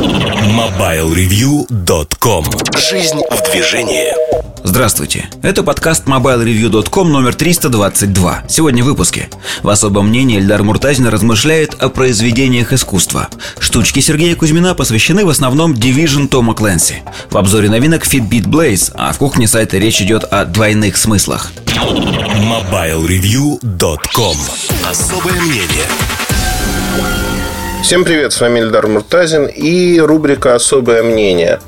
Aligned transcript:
MobileReview.com 0.00 2.44
Жизнь 2.78 3.20
в 3.30 3.42
движении. 3.50 4.14
Здравствуйте, 4.64 5.28
это 5.42 5.62
подкаст 5.62 6.06
MobileReview.com 6.06 7.12
номер 7.12 7.34
322 7.34 8.44
Сегодня 8.48 8.82
в 8.82 8.86
выпуске. 8.86 9.28
В 9.62 9.68
особом 9.68 10.08
мнении 10.08 10.38
Эльдар 10.38 10.62
Муртазин 10.62 11.06
размышляет 11.08 11.74
о 11.82 11.90
произведениях 11.90 12.72
искусства. 12.72 13.28
Штучки 13.58 14.00
Сергея 14.00 14.34
Кузьмина 14.36 14.74
посвящены 14.74 15.26
в 15.26 15.28
основном 15.28 15.74
Division 15.74 16.28
Тома 16.28 16.54
Кленси 16.54 17.02
В 17.30 17.36
обзоре 17.36 17.68
новинок 17.68 18.06
Fitbit 18.06 18.46
Blaze, 18.46 18.92
а 18.94 19.12
в 19.12 19.18
кухне 19.18 19.46
сайта 19.46 19.76
речь 19.76 20.00
идет 20.00 20.24
о 20.24 20.46
двойных 20.46 20.96
смыслах. 20.96 21.52
MobileReview.com 21.66 24.36
Особое 24.88 25.38
мнение 25.42 25.88
Всем 27.82 28.04
привет, 28.04 28.32
с 28.32 28.40
вами 28.40 28.60
Эльдар 28.60 28.86
Муртазин 28.86 29.46
и 29.46 29.98
рубрика 29.98 30.54
«Особое 30.54 31.02
мнение». 31.02 31.60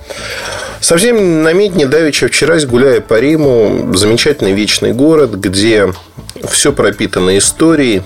Совсем 0.81 1.43
на 1.43 1.53
медне 1.53 1.87
давеча 1.87 2.29
вчера, 2.29 2.59
гуляя 2.61 3.01
по 3.01 3.19
Риму, 3.19 3.93
замечательный 3.95 4.53
вечный 4.53 4.93
город, 4.93 5.33
где 5.33 5.93
все 6.49 6.73
пропитано 6.73 7.39
историей, 7.39 8.03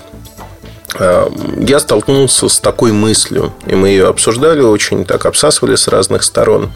я 0.99 1.79
столкнулся 1.79 2.49
с 2.49 2.59
такой 2.59 2.91
мыслью, 2.91 3.53
и 3.65 3.75
мы 3.75 3.89
ее 3.89 4.07
обсуждали 4.07 4.61
очень, 4.61 5.05
так 5.05 5.25
обсасывали 5.25 5.75
с 5.75 5.87
разных 5.87 6.23
сторон. 6.23 6.71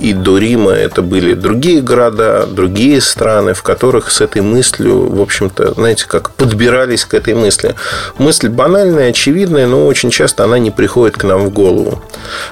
И 0.00 0.12
до 0.12 0.38
Рима 0.38 0.72
это 0.72 1.02
были 1.02 1.34
другие 1.34 1.80
города, 1.80 2.46
другие 2.46 3.00
страны, 3.00 3.54
в 3.54 3.62
которых 3.62 4.10
с 4.10 4.20
этой 4.20 4.42
мыслью, 4.42 5.08
в 5.10 5.20
общем-то, 5.20 5.74
знаете, 5.74 6.06
как 6.06 6.30
подбирались 6.32 7.04
к 7.04 7.14
этой 7.14 7.34
мысли. 7.34 7.74
Мысль 8.18 8.48
банальная, 8.48 9.10
очевидная, 9.10 9.66
но 9.66 9.86
очень 9.86 10.10
часто 10.10 10.44
она 10.44 10.58
не 10.58 10.70
приходит 10.70 11.16
к 11.16 11.24
нам 11.24 11.46
в 11.46 11.50
голову. 11.50 12.02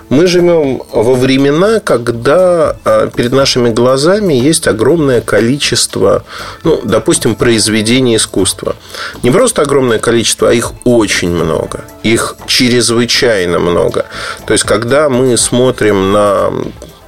Мы 0.09 0.27
живем 0.27 0.83
во 0.93 1.15
времена, 1.15 1.81
когда 1.81 2.77
э, 2.85 3.11
перед 3.15 3.33
нашими 3.33 3.71
глазами 3.71 4.35
есть 4.35 4.67
огромное 4.67 5.21
количество, 5.21 6.25
ну, 6.65 6.81
допустим, 6.85 7.35
произведений 7.35 8.17
искусства. 8.17 8.77
Не 9.23 9.31
просто 9.31 9.63
огромное 9.63 9.99
количество, 9.99 10.51
а 10.51 10.53
их 10.53 10.73
очень 10.89 11.31
много. 11.31 11.85
Их 12.03 12.37
чрезвычайно 12.47 13.59
много. 13.59 14.07
То 14.47 14.55
есть, 14.55 14.65
когда 14.65 15.09
мы 15.09 15.37
смотрим 15.37 16.13
на 16.13 16.51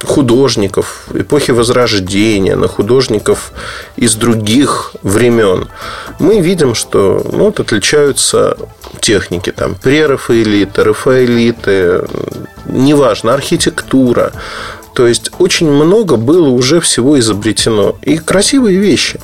художников 0.03 1.07
эпохи 1.13 1.51
Возрождения, 1.51 2.55
на 2.55 2.67
художников 2.67 3.51
из 3.95 4.15
других 4.15 4.93
времен, 5.01 5.67
мы 6.19 6.41
видим, 6.41 6.75
что 6.75 7.25
ну, 7.31 7.45
вот 7.45 7.59
отличаются 7.59 8.55
техники, 8.99 9.51
там, 9.51 9.75
прерафаэлиты, 9.75 10.83
рафаэлиты, 10.83 12.03
неважно, 12.65 13.33
архитектура. 13.33 14.31
То 14.93 15.07
есть, 15.07 15.31
очень 15.39 15.71
много 15.71 16.17
было 16.17 16.49
уже 16.49 16.79
всего 16.79 17.17
изобретено. 17.17 17.95
И 18.03 18.17
красивые 18.17 18.77
вещи. 18.77 19.19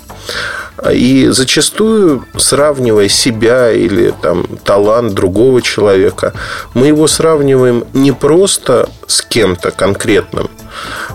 И 0.92 1.28
зачастую, 1.30 2.26
сравнивая 2.38 3.08
себя 3.08 3.72
или 3.72 4.14
там, 4.22 4.46
талант 4.64 5.14
другого 5.14 5.62
человека, 5.62 6.34
мы 6.74 6.88
его 6.88 7.08
сравниваем 7.08 7.86
не 7.94 8.12
просто 8.12 8.90
с 9.08 9.22
кем-то 9.22 9.72
конкретным, 9.72 10.50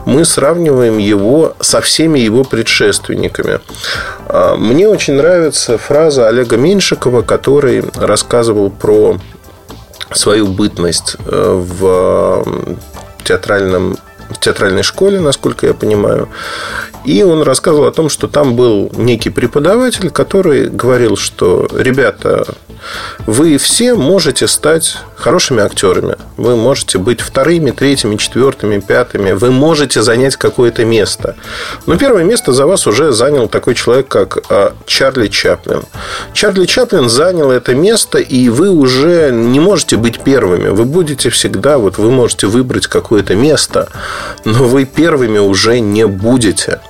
мы 0.05 0.25
сравниваем 0.25 0.98
его 0.98 1.55
со 1.61 1.81
всеми 1.81 2.19
его 2.19 2.45
предшественниками. 2.45 3.61
А, 4.27 4.56
мне 4.56 4.89
очень 4.89 5.14
нравится 5.14 5.79
фраза 5.79 6.29
Олега 6.29 6.57
Меньшикова, 6.57 7.23
который 7.23 7.84
рассказывал 7.95 8.70
про 8.70 9.19
свою 10.12 10.47
бытность 10.48 11.17
э, 11.25 11.64
в 11.79 12.45
театральном 13.25 13.97
в 14.33 14.41
театральной 14.41 14.83
школе, 14.83 15.20
насколько 15.20 15.66
я 15.66 15.75
понимаю. 15.75 16.28
И 17.05 17.22
он 17.22 17.42
рассказывал 17.42 17.86
о 17.86 17.92
том, 17.92 18.08
что 18.08 18.28
там 18.28 18.55
был 18.55 18.91
некий 18.97 19.30
преподаватель, 19.30 20.11
который 20.11 20.68
говорил, 20.68 21.17
что 21.17 21.68
ребята, 21.73 22.46
вы 23.27 23.58
все 23.58 23.95
можете 23.95 24.46
стать 24.46 24.98
хорошими 25.17 25.62
актерами. 25.62 26.17
Вы 26.36 26.57
можете 26.57 26.98
быть 26.98 27.20
вторыми, 27.20 27.70
третьими, 27.70 28.17
четвертыми, 28.17 28.80
пятыми. 28.80 29.33
Вы 29.33 29.51
можете 29.52 30.02
занять 30.02 30.36
какое-то 30.36 30.84
место. 30.84 31.36
Но 31.86 31.96
первое 31.96 32.24
место 32.24 32.52
за 32.52 32.67
вас 32.67 32.86
уже 32.86 33.12
занял 33.12 33.48
такой 33.48 33.74
человек, 33.74 34.08
как 34.08 34.39
а, 34.48 34.74
Чарли 34.86 35.28
Чаплин. 35.28 35.84
Чарли 36.33 36.67
Чаплин 36.67 37.08
занял 37.08 37.51
это 37.51 37.74
место, 37.74 38.18
и 38.18 38.48
вы 38.48 38.70
уже 38.70 39.30
не 39.33 39.61
можете 39.61 39.96
быть 39.96 40.20
первыми. 40.20 40.68
Вы 40.68 40.84
будете 40.84 41.30
всегда, 41.30 41.78
вот 41.78 41.98
вы 41.98 42.11
можете 42.11 42.48
выбрать 42.48 42.89
какое-то 42.89 43.36
место, 43.36 43.89
но 44.44 44.64
вы 44.64 44.84
первыми 44.84 45.38
уже 45.38 45.80
не 45.80 46.06
будете. 46.06 46.80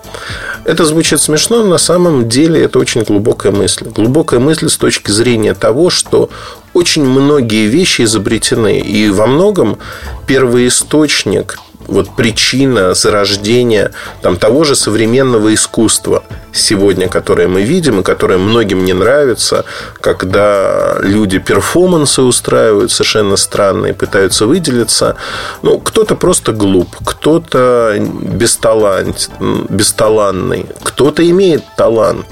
Это 0.65 0.85
звучит 0.85 1.21
смешно, 1.21 1.63
но 1.63 1.71
на 1.71 1.79
самом 1.79 2.29
деле 2.29 2.63
это 2.63 2.79
очень 2.79 3.03
глубокая 3.03 3.51
мысль. 3.53 3.89
Глубокая 3.89 4.39
мысль 4.39 4.69
с 4.69 4.77
точки 4.77 5.11
зрения 5.11 5.55
того, 5.55 5.91
что 5.91 6.31
очень 6.73 7.05
многие 7.05 7.67
вещи 7.67 8.03
изобретены. 8.03 8.79
И 8.79 9.09
во 9.11 9.27
многом 9.27 9.79
первоисточник 10.27 11.59
вот 11.89 12.15
причина 12.15 12.95
зарождения 12.95 13.93
там, 14.23 14.37
того 14.37 14.63
же 14.65 14.77
современного 14.77 15.53
искусства 15.53 16.23
сегодня, 16.53 17.09
которое 17.09 17.49
мы 17.49 17.63
видим 17.63 18.01
и 18.01 18.03
которое 18.03 18.39
многим 18.39 18.85
не 18.85 18.93
нравится, 18.93 19.65
когда 20.01 20.97
люди 21.01 21.39
перформансы 21.39 22.23
устраивают 22.23 22.93
совершенно 22.93 23.37
странные, 23.37 23.95
пытаются 23.95 24.47
выделиться. 24.47 25.17
Ну, 25.63 25.79
кто-то 25.79 26.15
просто 26.15 26.53
глуп, 26.53 26.89
кто-то 27.05 27.97
бесталант, 27.99 29.31
бесталанный, 29.69 30.67
кто-то 30.83 31.29
имеет 31.29 31.65
талант, 31.77 32.27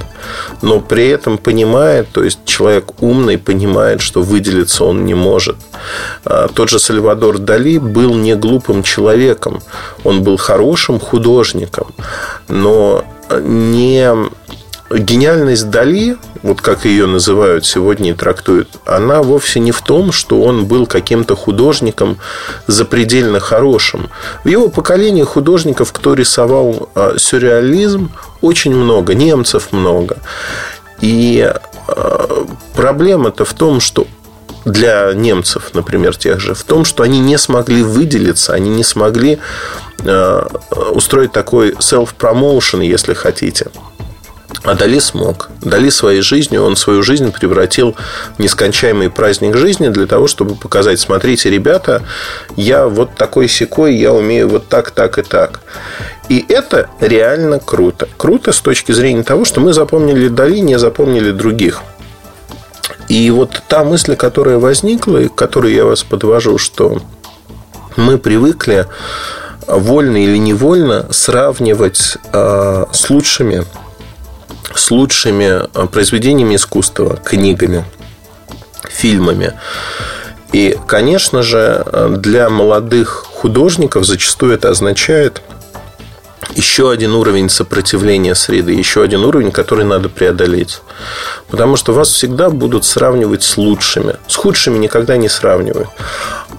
но 0.63 0.81
при 0.81 1.09
этом 1.09 1.39
понимает, 1.39 2.09
то 2.13 2.23
есть 2.23 2.45
человек 2.45 3.03
умный 3.03 3.39
понимает, 3.39 4.01
что 4.01 4.23
выделиться 4.23 4.85
он 4.85 5.05
не 5.05 5.15
может. 5.15 5.57
А 6.25 6.49
тот 6.49 6.69
же 6.69 6.79
Сальвадор 6.79 7.39
Дали 7.39 7.79
был 7.79 8.15
не 8.15 8.37
глупым 8.37 8.83
человеком, 8.83 9.63
он 10.05 10.23
был 10.23 10.37
хорошим 10.37 11.01
художником, 11.01 11.95
но 12.49 13.05
не 13.39 14.31
гениальность 14.91 15.71
Дали, 15.71 16.17
вот 16.43 16.61
как 16.61 16.85
ее 16.85 17.07
называют 17.07 17.65
сегодня 17.65 18.11
и 18.11 18.15
трактуют, 18.15 18.69
она 18.85 19.23
вовсе 19.23 19.61
не 19.61 19.73
в 19.73 19.83
том, 19.83 20.11
что 20.11 20.43
он 20.43 20.67
был 20.67 20.87
каким-то 20.87 21.37
художником 21.37 22.19
запредельно 22.67 23.41
хорошим. 23.41 24.11
В 24.43 24.49
его 24.49 24.69
поколении 24.69 25.23
художников, 25.23 25.93
кто 25.93 26.15
рисовал 26.15 26.89
а, 26.95 27.15
сюрреализм, 27.19 28.11
очень 28.41 28.75
много, 28.75 29.15
немцев 29.15 29.69
много. 29.71 30.17
И 31.01 31.53
а, 31.87 32.47
проблема-то 32.75 33.45
в 33.45 33.55
том, 33.55 33.81
что 33.81 34.07
для 34.65 35.13
немцев, 35.15 35.71
например, 35.73 36.17
тех 36.17 36.41
же, 36.41 36.55
в 36.55 36.65
том, 36.65 36.85
что 36.85 37.03
они 37.03 37.21
не 37.21 37.39
смогли 37.39 37.83
выделиться, 37.83 38.53
они 38.53 38.71
не 38.71 38.85
смогли 38.85 39.39
устроить 40.93 41.33
такой 41.33 41.73
self-promotion, 41.73 42.85
если 42.85 43.15
хотите. 43.15 43.71
А 44.63 44.75
Дали 44.75 44.99
смог. 44.99 45.49
Дали 45.63 45.91
своей 45.91 46.21
жизнью, 46.21 46.65
он 46.65 46.77
свою 46.77 47.03
жизнь 47.03 47.33
превратил 47.33 47.97
в 48.37 48.39
нескончаемый 48.39 49.09
праздник 49.09 49.57
жизни 49.57 49.89
для 49.89 50.07
того, 50.07 50.27
чтобы 50.27 50.55
показать, 50.55 51.01
смотрите, 51.01 51.51
ребята, 51.51 52.03
я 52.57 52.87
вот 52.87 53.15
такой 53.15 53.49
секой, 53.49 53.95
я 53.97 54.13
умею 54.13 54.49
вот 54.49 54.69
так, 54.69 54.91
так 54.91 55.19
и 55.19 55.23
так. 55.23 55.61
И 56.29 56.45
это 56.49 56.91
реально 57.01 57.59
круто. 57.59 58.09
Круто 58.17 58.53
с 58.53 58.61
точки 58.61 58.93
зрения 58.93 59.23
того, 59.23 59.45
что 59.45 59.61
мы 59.61 59.73
запомнили 59.73 60.29
Дали, 60.29 60.59
не 60.59 60.79
запомнили 60.79 61.31
других. 61.31 61.83
И 63.09 63.31
вот 63.31 63.63
та 63.67 63.83
мысль, 63.83 64.15
которая 64.15 64.59
возникла, 64.59 65.19
и 65.19 65.29
к 65.29 65.35
которой 65.35 65.75
я 65.75 65.85
вас 65.85 66.03
подвожу, 66.03 66.59
что 66.59 67.01
мы 67.97 68.19
привыкли 68.19 68.87
вольно 69.77 70.23
или 70.23 70.37
невольно 70.37 71.07
сравнивать 71.11 72.17
э, 72.33 72.85
с 72.93 73.11
лучшими, 73.11 73.65
с 74.75 74.91
лучшими 74.91 75.69
а, 75.75 75.87
произведениями 75.87 76.57
искусства, 76.57 77.17
книгами, 77.17 77.85
фильмами. 78.89 79.55
И, 80.53 80.77
конечно 80.87 81.43
же, 81.43 81.85
для 82.19 82.51
молодых 82.51 83.27
художников 83.33 84.05
зачастую 84.05 84.55
это 84.55 84.71
означает 84.71 85.43
еще 86.55 86.91
один 86.91 87.15
уровень 87.15 87.49
сопротивления 87.49 88.35
среды, 88.35 88.73
еще 88.73 89.03
один 89.03 89.25
уровень, 89.25 89.53
который 89.53 89.85
надо 89.85 90.09
преодолеть. 90.09 90.81
Потому 91.49 91.77
что 91.77 91.93
вас 91.93 92.11
всегда 92.11 92.51
будут 92.51 92.85
сравнивать 92.85 93.43
с 93.43 93.57
лучшими. 93.57 94.17
С 94.27 94.37
худшими 94.37 94.79
никогда 94.79 95.17
не 95.17 95.29
сравнивают. 95.29 95.89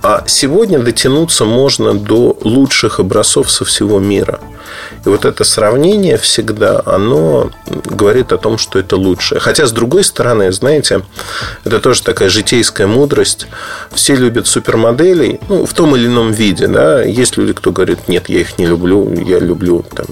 А 0.04 0.24
сегодня 0.28 0.80
дотянуться 0.80 1.46
можно 1.46 1.94
до 1.94 2.38
лучших 2.42 3.00
образцов 3.00 3.52
со 3.52 3.66
всего 3.66 4.00
мира– 4.00 4.40
И 5.06 5.10
вот 5.10 5.26
это 5.26 5.44
сравнение 5.44 6.18
всегда, 6.18 6.82
оно 6.86 7.52
говорит 7.86 8.32
о 8.32 8.38
том, 8.38 8.58
что 8.58 8.80
это 8.80 8.98
лучше. 8.98 9.40
Хотя, 9.40 9.66
с 9.66 9.72
другой 9.72 10.04
стороны, 10.04 10.52
знаете, 10.52 11.02
это 11.64 11.80
тоже 11.80 12.04
такая 12.04 12.30
житейская 12.30 12.88
мудрость. 12.88 13.48
Все 13.94 14.16
любят 14.16 14.48
супермоделей, 14.48 15.40
ну, 15.50 15.66
в 15.66 15.74
том 15.74 15.96
или 15.96 16.06
ином 16.06 16.32
виде, 16.32 16.68
да. 16.68 17.02
Есть 17.02 17.38
люди, 17.38 17.54
кто 17.54 17.72
говорит, 17.72 18.08
нет, 18.08 18.30
я 18.30 18.42
их 18.42 18.60
не 18.60 18.68
люблю, 18.68 19.12
я 19.26 19.40
люблю 19.40 19.84
там, 19.96 20.08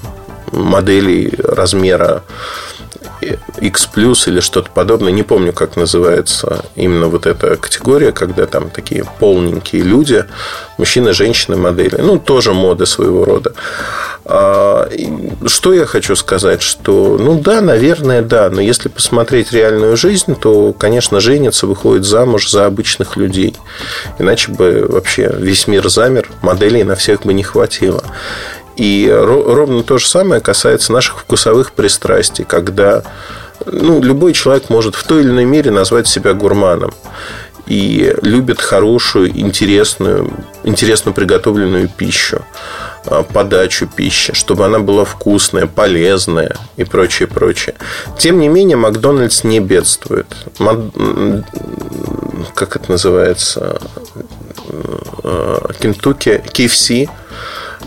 моделей 0.51 1.33
размера 1.37 2.23
X 3.21 3.89
или 4.27 4.39
что-то 4.39 4.69
подобное. 4.71 5.11
Не 5.11 5.23
помню, 5.23 5.53
как 5.53 5.75
называется 5.75 6.65
именно 6.75 7.07
вот 7.07 7.25
эта 7.25 7.55
категория, 7.57 8.11
когда 8.11 8.45
там 8.45 8.69
такие 8.69 9.05
полненькие 9.19 9.83
люди, 9.83 10.25
мужчины, 10.77 11.13
женщины, 11.13 11.57
модели. 11.57 11.97
Ну, 11.99 12.17
тоже 12.17 12.53
мода 12.53 12.85
своего 12.85 13.25
рода. 13.25 13.53
А, 14.25 14.89
что 15.47 15.73
я 15.73 15.85
хочу 15.85 16.15
сказать, 16.15 16.61
что, 16.61 17.17
ну 17.19 17.39
да, 17.39 17.61
наверное, 17.61 18.21
да, 18.21 18.49
но 18.49 18.61
если 18.61 18.89
посмотреть 18.89 19.51
реальную 19.51 19.97
жизнь, 19.97 20.35
то, 20.35 20.73
конечно, 20.73 21.19
женится, 21.19 21.67
выходит 21.67 22.05
замуж 22.05 22.49
за 22.49 22.65
обычных 22.65 23.17
людей. 23.17 23.55
Иначе 24.19 24.51
бы 24.51 24.85
вообще 24.87 25.33
весь 25.35 25.67
мир 25.67 25.89
замер, 25.89 26.29
моделей 26.41 26.83
на 26.83 26.95
всех 26.95 27.23
бы 27.23 27.33
не 27.33 27.43
хватило. 27.43 28.03
И 28.79 29.13
ровно 29.13 29.83
то 29.83 29.97
же 29.97 30.07
самое 30.07 30.39
касается 30.39 30.93
наших 30.93 31.19
вкусовых 31.19 31.73
пристрастий, 31.73 32.45
когда 32.45 33.03
ну, 33.65 34.01
любой 34.01 34.31
человек 34.31 34.69
может 34.69 34.95
в 34.95 35.03
той 35.03 35.19
или 35.21 35.31
иной 35.31 35.43
мере 35.43 35.69
назвать 35.69 36.07
себя 36.07 36.33
гурманом 36.33 36.93
и 37.67 38.15
любит 38.21 38.61
хорошую, 38.61 39.37
интересную, 39.37 40.31
интересно 40.63 41.11
приготовленную 41.11 41.89
пищу, 41.89 42.45
а, 43.05 43.23
подачу 43.23 43.85
пищи, 43.85 44.33
чтобы 44.33 44.63
она 44.63 44.79
была 44.79 45.03
вкусная, 45.03 45.67
полезная 45.67 46.55
и 46.77 46.85
прочее, 46.85 47.27
прочее. 47.27 47.75
Тем 48.17 48.39
не 48.39 48.47
менее, 48.47 48.77
Макдональдс 48.77 49.43
не 49.43 49.59
бедствует. 49.59 50.27
Как 52.55 52.77
это 52.77 52.89
называется? 52.89 53.81
Кентукки, 55.81 56.41
KFC– 56.53 57.09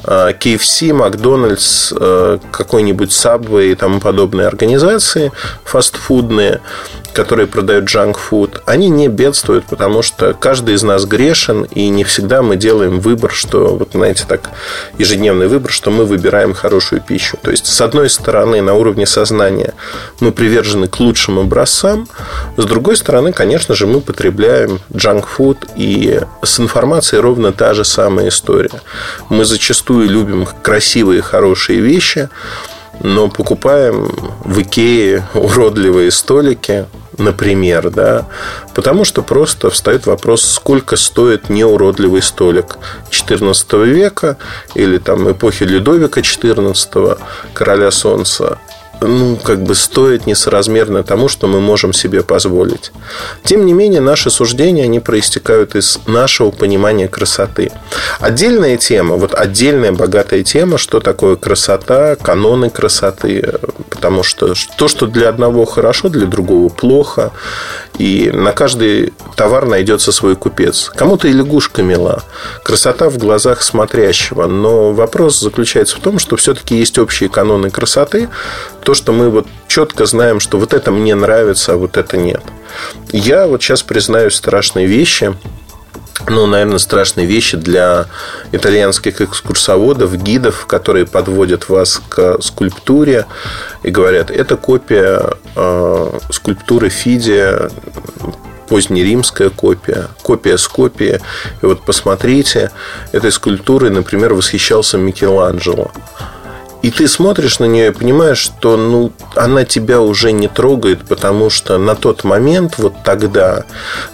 KFC, 0.04 0.92
Макдональдс, 0.92 1.92
э, 1.98 2.38
какой-нибудь 2.50 3.10
Subway 3.10 3.72
и 3.72 3.74
тому 3.74 4.00
подобные 4.00 4.46
организации 4.46 5.32
фастфудные, 5.64 6.60
которые 7.12 7.46
продают 7.46 7.84
food, 7.84 8.60
они 8.64 8.88
не 8.88 9.08
бедствуют, 9.08 9.66
потому 9.66 10.02
что 10.02 10.34
каждый 10.34 10.74
из 10.74 10.82
нас 10.82 11.04
грешен, 11.04 11.64
и 11.64 11.88
не 11.88 12.04
всегда 12.04 12.42
мы 12.42 12.56
делаем 12.56 13.00
выбор, 13.00 13.30
что, 13.32 13.76
вот 13.76 13.90
знаете, 13.92 14.24
так, 14.26 14.50
ежедневный 14.98 15.48
выбор, 15.48 15.70
что 15.70 15.90
мы 15.90 16.04
выбираем 16.04 16.54
хорошую 16.54 17.02
пищу. 17.02 17.36
То 17.42 17.50
есть, 17.50 17.66
с 17.66 17.80
одной 17.80 18.08
стороны, 18.08 18.62
на 18.62 18.74
уровне 18.74 19.06
сознания 19.06 19.74
мы 20.20 20.32
привержены 20.32 20.88
к 20.88 21.00
лучшим 21.00 21.38
образцам, 21.38 22.08
с 22.56 22.64
другой 22.64 22.96
стороны, 22.96 23.32
конечно 23.32 23.74
же, 23.74 23.86
мы 23.86 24.00
потребляем 24.00 24.80
food, 24.92 25.58
и 25.76 26.20
с 26.42 26.60
информацией 26.60 27.20
ровно 27.20 27.52
та 27.52 27.74
же 27.74 27.84
самая 27.84 28.28
история. 28.28 28.80
Мы 29.28 29.44
зачастую 29.44 29.91
любим 30.00 30.46
красивые, 30.62 31.22
хорошие 31.22 31.80
вещи, 31.80 32.28
но 33.00 33.28
покупаем 33.28 34.10
в 34.44 34.60
Икее 34.60 35.26
уродливые 35.34 36.10
столики, 36.10 36.86
например, 37.18 37.90
да, 37.90 38.26
потому 38.74 39.04
что 39.04 39.22
просто 39.22 39.70
встает 39.70 40.06
вопрос, 40.06 40.42
сколько 40.42 40.96
стоит 40.96 41.48
неуродливый 41.48 42.22
столик 42.22 42.78
14 43.10 43.72
века 43.72 44.36
или 44.74 44.98
там 44.98 45.30
эпохи 45.30 45.64
Людовика 45.64 46.20
XIV, 46.20 47.18
короля 47.54 47.90
солнца, 47.90 48.58
ну, 49.06 49.36
как 49.36 49.62
бы 49.62 49.74
стоит 49.74 50.26
несоразмерно 50.26 51.02
тому, 51.02 51.28
что 51.28 51.46
мы 51.46 51.60
можем 51.60 51.92
себе 51.92 52.22
позволить. 52.22 52.92
Тем 53.44 53.66
не 53.66 53.72
менее, 53.72 54.00
наши 54.00 54.30
суждения, 54.30 54.84
они 54.84 55.00
проистекают 55.00 55.74
из 55.74 55.98
нашего 56.06 56.50
понимания 56.50 57.08
красоты. 57.08 57.70
Отдельная 58.20 58.76
тема, 58.76 59.16
вот 59.16 59.34
отдельная 59.34 59.92
богатая 59.92 60.42
тема, 60.42 60.78
что 60.78 61.00
такое 61.00 61.36
красота, 61.36 62.16
каноны 62.16 62.70
красоты, 62.70 63.58
потому 63.90 64.22
что 64.22 64.54
то, 64.76 64.88
что 64.88 65.06
для 65.06 65.28
одного 65.28 65.64
хорошо, 65.64 66.08
для 66.08 66.26
другого 66.26 66.68
плохо, 66.68 67.32
и 67.98 68.30
на 68.32 68.52
каждый 68.52 69.12
товар 69.36 69.66
найдется 69.66 70.12
свой 70.12 70.36
купец. 70.36 70.90
Кому-то 70.94 71.28
и 71.28 71.32
лягушка 71.32 71.82
мила, 71.82 72.22
красота 72.64 73.08
в 73.10 73.18
глазах 73.18 73.62
смотрящего, 73.62 74.46
но 74.46 74.92
вопрос 74.92 75.40
заключается 75.40 75.96
в 75.96 76.00
том, 76.00 76.18
что 76.18 76.36
все-таки 76.36 76.76
есть 76.76 76.98
общие 76.98 77.28
каноны 77.28 77.70
красоты, 77.70 78.28
то, 78.82 78.94
что 78.94 79.12
мы 79.12 79.30
вот 79.30 79.46
четко 79.68 80.06
знаем, 80.06 80.40
что 80.40 80.58
вот 80.58 80.74
это 80.74 80.90
мне 80.90 81.14
нравится, 81.14 81.74
а 81.74 81.76
вот 81.76 81.96
это 81.96 82.16
нет. 82.16 82.42
Я 83.12 83.46
вот 83.46 83.62
сейчас 83.62 83.82
признаюсь 83.82 84.34
страшные 84.34 84.86
вещи, 84.86 85.34
ну, 86.28 86.46
наверное, 86.46 86.78
страшные 86.78 87.26
вещи 87.26 87.56
для 87.56 88.06
итальянских 88.52 89.20
экскурсоводов, 89.20 90.16
гидов, 90.22 90.66
которые 90.66 91.06
подводят 91.06 91.68
вас 91.68 92.00
к 92.08 92.40
скульптуре 92.40 93.26
и 93.82 93.90
говорят, 93.90 94.30
это 94.30 94.56
копия 94.56 95.36
э, 95.56 96.18
скульптуры 96.30 96.90
Фидия, 96.90 97.70
позднеримская 98.68 99.50
копия, 99.50 100.08
копия 100.22 100.56
с 100.56 100.68
копии. 100.68 101.20
И 101.60 101.66
вот 101.66 101.82
посмотрите, 101.82 102.70
этой 103.12 103.32
скульптурой, 103.32 103.90
например, 103.90 104.34
восхищался 104.34 104.98
Микеланджело. 104.98 105.90
И 106.82 106.90
ты 106.90 107.06
смотришь 107.06 107.60
на 107.60 107.64
нее 107.64 107.88
и 107.88 107.92
понимаешь, 107.92 108.38
что 108.38 108.76
ну, 108.76 109.12
она 109.36 109.64
тебя 109.64 110.00
уже 110.00 110.32
не 110.32 110.48
трогает, 110.48 111.04
потому 111.06 111.48
что 111.48 111.78
на 111.78 111.94
тот 111.94 112.24
момент, 112.24 112.74
вот 112.78 112.94
тогда, 113.04 113.64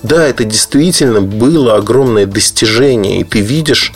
да, 0.03 0.27
это 0.27 0.45
действительно 0.45 1.23
было 1.23 1.77
огромное 1.77 2.27
достижение. 2.27 3.21
И 3.21 3.25
ты 3.25 3.41
видишь, 3.41 3.95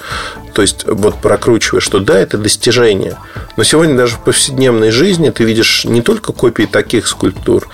то 0.54 0.62
есть 0.62 0.86
вот 0.86 1.16
прокручиваешь, 1.16 1.84
что 1.84 1.98
да, 1.98 2.18
это 2.18 2.38
достижение. 2.38 3.18
Но 3.58 3.62
сегодня 3.64 3.94
даже 3.94 4.16
в 4.16 4.20
повседневной 4.20 4.90
жизни 4.90 5.28
ты 5.28 5.44
видишь 5.44 5.84
не 5.84 6.00
только 6.00 6.32
копии 6.32 6.64
таких 6.64 7.06
скульптур, 7.08 7.68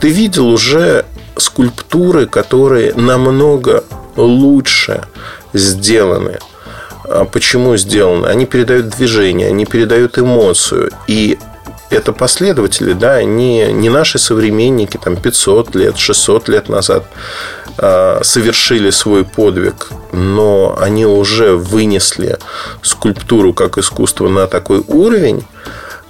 ты 0.00 0.10
видел 0.10 0.48
уже 0.48 1.06
скульптуры, 1.38 2.26
которые 2.26 2.92
намного 2.92 3.84
лучше 4.16 5.06
сделаны. 5.54 6.38
А 7.12 7.24
почему 7.24 7.76
сделаны? 7.76 8.26
Они 8.26 8.46
передают 8.46 8.88
движение, 8.88 9.48
они 9.48 9.66
передают 9.66 10.18
эмоцию. 10.18 10.90
И 11.06 11.38
это 11.90 12.12
последователи, 12.12 12.94
да, 12.94 13.16
они 13.16 13.66
не 13.72 13.90
наши 13.90 14.18
современники, 14.18 14.96
там 14.96 15.16
500 15.16 15.74
лет, 15.74 15.98
600 15.98 16.48
лет 16.48 16.68
назад 16.68 17.04
э, 17.76 18.20
совершили 18.22 18.90
свой 18.90 19.24
подвиг, 19.24 19.90
но 20.12 20.76
они 20.80 21.04
уже 21.04 21.54
вынесли 21.54 22.38
скульптуру 22.82 23.52
как 23.52 23.76
искусство 23.76 24.28
на 24.28 24.46
такой 24.46 24.82
уровень, 24.88 25.44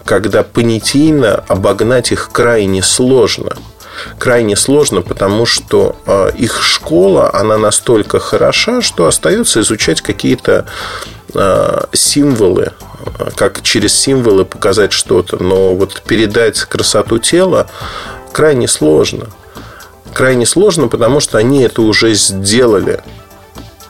когда 0.04 0.44
понятийно 0.44 1.34
обогнать 1.48 2.12
их 2.12 2.30
крайне 2.32 2.82
сложно– 2.82 3.56
крайне 4.18 4.56
сложно, 4.56 5.02
потому 5.02 5.46
что 5.46 5.96
а, 6.06 6.28
их 6.28 6.62
школа, 6.62 7.30
она 7.32 7.58
настолько 7.58 8.18
хороша, 8.18 8.82
что 8.82 9.06
остается 9.06 9.60
изучать 9.60 10.00
какие-то 10.00 10.66
а, 11.34 11.88
символы, 11.92 12.72
как 13.36 13.62
через 13.62 13.94
символы 13.94 14.44
показать 14.44 14.92
что-то. 14.92 15.42
Но 15.42 15.74
вот 15.74 16.02
передать 16.02 16.60
красоту 16.60 17.18
тела 17.18 17.68
крайне 18.32 18.68
сложно. 18.68 19.28
Крайне 20.12 20.46
сложно, 20.46 20.88
потому 20.88 21.20
что 21.20 21.38
они 21.38 21.62
это 21.62 21.82
уже 21.82 22.14
сделали. 22.14 23.02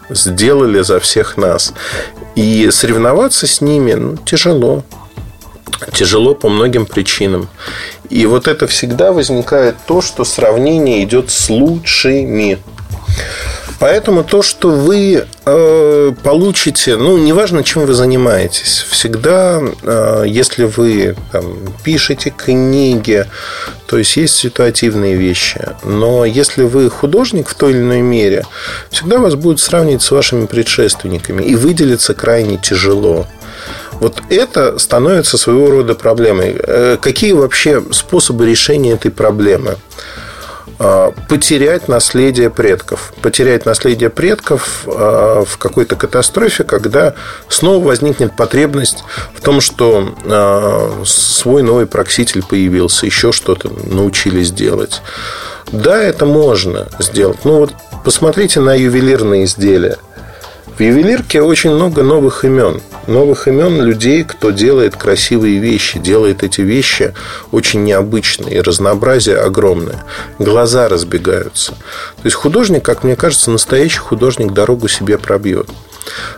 Сделали 0.08 0.82
за 0.82 1.00
всех 1.00 1.36
нас. 1.36 1.72
И 2.34 2.70
соревноваться 2.70 3.46
с 3.46 3.60
ними 3.60 3.94
ну, 3.94 4.16
тяжело. 4.16 4.84
Тяжело 5.92 6.34
по 6.34 6.48
многим 6.48 6.86
причинам. 6.86 7.48
И 8.10 8.26
вот 8.26 8.46
это 8.46 8.66
всегда 8.66 9.12
возникает 9.12 9.76
то, 9.86 10.00
что 10.00 10.24
сравнение 10.24 11.02
идет 11.02 11.30
с 11.30 11.48
лучшими. 11.48 12.58
Поэтому 13.82 14.22
то, 14.22 14.42
что 14.42 14.70
вы 14.70 15.26
э, 15.44 16.12
получите, 16.22 16.96
ну, 16.96 17.18
неважно, 17.18 17.64
чем 17.64 17.84
вы 17.84 17.94
занимаетесь, 17.94 18.86
всегда, 18.88 19.60
э, 19.82 20.24
если 20.28 20.66
вы 20.66 21.16
там, 21.32 21.44
пишете 21.82 22.30
книги, 22.30 23.26
то 23.86 23.98
есть 23.98 24.16
есть 24.16 24.36
ситуативные 24.36 25.16
вещи, 25.16 25.68
но 25.82 26.24
если 26.24 26.62
вы 26.62 26.88
художник 26.90 27.48
в 27.48 27.54
той 27.54 27.72
или 27.72 27.80
иной 27.80 28.02
мере, 28.02 28.44
всегда 28.90 29.18
вас 29.18 29.34
будут 29.34 29.58
сравнивать 29.58 30.02
с 30.02 30.12
вашими 30.12 30.46
предшественниками, 30.46 31.42
и 31.42 31.56
выделиться 31.56 32.14
крайне 32.14 32.58
тяжело. 32.58 33.26
Вот 34.02 34.20
это 34.30 34.78
становится 34.78 35.38
своего 35.38 35.70
рода 35.70 35.94
проблемой. 35.94 36.56
Э, 36.58 36.96
какие 37.00 37.32
вообще 37.32 37.82
способы 37.92 38.46
решения 38.46 38.92
этой 38.92 39.10
проблемы? 39.10 39.76
а, 40.78 41.12
потерять 41.28 41.86
наследие 41.86 42.50
предков. 42.50 43.12
Потерять 43.22 43.64
наследие 43.64 44.10
предков 44.10 44.82
а, 44.86 45.44
в 45.44 45.56
какой-то 45.56 45.94
катастрофе, 45.94 46.64
когда 46.64 47.14
снова 47.48 47.84
возникнет 47.86 48.36
потребность 48.36 49.04
в 49.34 49.40
том, 49.40 49.60
что 49.60 50.14
а, 50.24 51.02
свой 51.04 51.62
новый 51.62 51.86
прокситель 51.86 52.42
появился, 52.42 53.06
еще 53.06 53.30
что-то 53.30 53.70
научились 53.86 54.50
делать. 54.50 55.02
Да, 55.70 56.02
это 56.02 56.26
можно 56.26 56.88
сделать. 56.98 57.44
Ну 57.44 57.58
вот 57.58 57.72
посмотрите 58.04 58.60
на 58.60 58.74
ювелирные 58.74 59.44
изделия. 59.44 59.98
В 60.76 60.80
ювелирке 60.80 61.42
очень 61.42 61.70
много 61.70 62.02
новых 62.02 62.44
имен. 62.44 62.80
Новых 63.06 63.46
имен 63.46 63.82
людей, 63.82 64.24
кто 64.24 64.50
делает 64.50 64.96
красивые 64.96 65.58
вещи, 65.58 65.98
делает 65.98 66.42
эти 66.42 66.62
вещи 66.62 67.14
очень 67.50 67.84
необычные, 67.84 68.56
и 68.56 68.60
разнообразие 68.60 69.38
огромное. 69.38 70.04
Глаза 70.38 70.88
разбегаются. 70.88 71.72
То 71.72 72.24
есть 72.24 72.36
художник, 72.36 72.84
как 72.84 73.04
мне 73.04 73.16
кажется, 73.16 73.50
настоящий 73.50 73.98
художник 73.98 74.52
дорогу 74.52 74.88
себе 74.88 75.18
пробьет. 75.18 75.68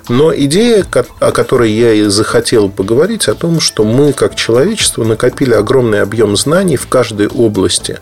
Но 0.08 0.34
идея, 0.34 0.84
о 1.20 1.30
которой 1.30 1.70
я 1.70 1.92
и 1.92 2.02
захотел 2.04 2.68
поговорить, 2.68 3.28
о 3.28 3.34
том, 3.34 3.60
что 3.60 3.84
мы, 3.84 4.12
как 4.12 4.34
человечество, 4.34 5.04
накопили 5.04 5.54
огромный 5.54 6.02
объем 6.02 6.36
знаний 6.36 6.76
в 6.76 6.88
каждой 6.88 7.28
области 7.28 8.00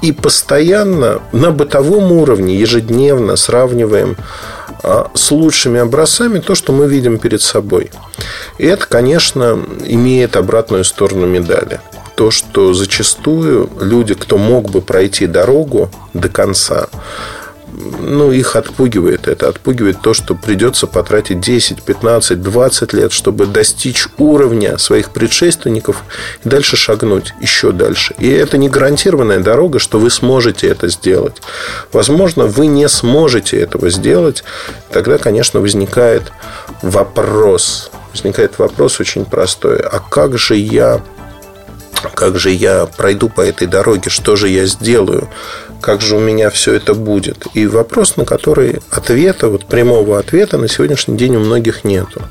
и 0.00 0.12
постоянно 0.12 1.22
на 1.32 1.50
бытовом 1.50 2.12
уровне, 2.12 2.56
ежедневно 2.56 3.36
сравниваем 3.36 4.16
с 4.82 5.30
лучшими 5.30 5.80
образцами 5.80 6.38
то, 6.38 6.54
что 6.54 6.72
мы 6.72 6.88
видим 6.88 7.18
перед 7.18 7.42
собой. 7.42 7.90
И 8.58 8.66
это, 8.66 8.86
конечно, 8.86 9.58
имеет 9.84 10.36
обратную 10.36 10.84
сторону 10.84 11.26
медали. 11.26 11.80
То, 12.14 12.30
что 12.30 12.74
зачастую 12.74 13.70
люди, 13.80 14.14
кто 14.14 14.38
мог 14.38 14.70
бы 14.70 14.82
пройти 14.82 15.26
дорогу 15.26 15.90
до 16.14 16.28
конца, 16.28 16.88
ну, 18.00 18.32
их 18.32 18.56
отпугивает 18.56 19.28
это. 19.28 19.48
Отпугивает 19.48 20.00
то, 20.00 20.14
что 20.14 20.34
придется 20.34 20.86
потратить 20.86 21.40
10, 21.40 21.82
15, 21.82 22.42
20 22.42 22.92
лет, 22.92 23.12
чтобы 23.12 23.46
достичь 23.46 24.06
уровня 24.18 24.78
своих 24.78 25.10
предшественников 25.10 26.02
и 26.44 26.48
дальше 26.48 26.76
шагнуть 26.76 27.34
еще 27.40 27.72
дальше. 27.72 28.14
И 28.18 28.28
это 28.28 28.58
не 28.58 28.68
гарантированная 28.68 29.40
дорога, 29.40 29.78
что 29.78 29.98
вы 29.98 30.10
сможете 30.10 30.68
это 30.68 30.88
сделать. 30.88 31.42
Возможно, 31.92 32.46
вы 32.46 32.66
не 32.66 32.88
сможете 32.88 33.60
этого 33.60 33.90
сделать. 33.90 34.44
Тогда, 34.90 35.18
конечно, 35.18 35.60
возникает 35.60 36.32
вопрос. 36.82 37.90
Возникает 38.12 38.58
вопрос 38.58 39.00
очень 39.00 39.24
простой. 39.24 39.78
А 39.78 40.00
как 40.00 40.38
же 40.38 40.56
я 40.56 41.00
как 42.10 42.38
же 42.38 42.50
я 42.50 42.86
пройду 42.86 43.28
по 43.28 43.40
этой 43.40 43.66
дороге, 43.66 44.10
что 44.10 44.36
же 44.36 44.48
я 44.48 44.66
сделаю, 44.66 45.28
как 45.80 46.00
же 46.00 46.16
у 46.16 46.20
меня 46.20 46.48
все 46.50 46.74
это 46.74 46.94
будет. 46.94 47.46
И 47.54 47.66
вопрос, 47.66 48.16
на 48.16 48.24
который 48.24 48.80
ответа, 48.90 49.48
вот 49.48 49.66
прямого 49.66 50.18
ответа 50.18 50.56
на 50.56 50.68
сегодняшний 50.68 51.16
день 51.16 51.36
у 51.36 51.40
многих 51.40 51.84
нету. 51.84 52.22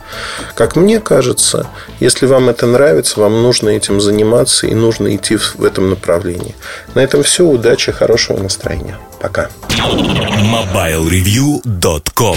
Как 0.55 0.75
мне 0.75 0.99
кажется, 0.99 1.67
если 1.99 2.25
вам 2.25 2.49
это 2.49 2.65
нравится, 2.65 3.19
вам 3.19 3.43
нужно 3.43 3.69
этим 3.69 4.01
заниматься 4.01 4.67
и 4.67 4.73
нужно 4.73 5.15
идти 5.15 5.37
в 5.37 5.63
этом 5.63 5.89
направлении. 5.89 6.55
На 6.95 7.01
этом 7.01 7.23
все. 7.23 7.45
Удачи, 7.45 7.91
хорошего 7.91 8.41
настроения. 8.41 8.97
Пока. 9.19 9.49
MobileReview.com 9.69 12.21